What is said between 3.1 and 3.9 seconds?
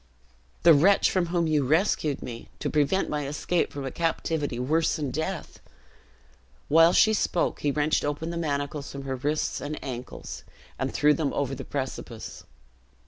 escape from